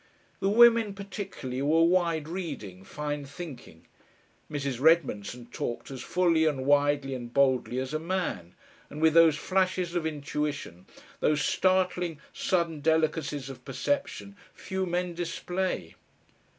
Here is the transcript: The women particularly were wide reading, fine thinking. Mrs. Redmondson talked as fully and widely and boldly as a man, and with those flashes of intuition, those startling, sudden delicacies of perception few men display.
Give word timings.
The 0.39 0.49
women 0.49 0.95
particularly 0.95 1.61
were 1.61 1.83
wide 1.83 2.27
reading, 2.27 2.83
fine 2.83 3.23
thinking. 3.23 3.85
Mrs. 4.51 4.79
Redmondson 4.81 5.45
talked 5.51 5.91
as 5.91 6.01
fully 6.01 6.45
and 6.45 6.65
widely 6.65 7.13
and 7.13 7.31
boldly 7.31 7.77
as 7.77 7.93
a 7.93 7.99
man, 7.99 8.55
and 8.89 8.99
with 8.99 9.13
those 9.13 9.37
flashes 9.37 9.93
of 9.93 10.07
intuition, 10.07 10.87
those 11.19 11.43
startling, 11.45 12.19
sudden 12.33 12.79
delicacies 12.81 13.47
of 13.47 13.63
perception 13.63 14.35
few 14.55 14.87
men 14.87 15.13
display. 15.13 15.93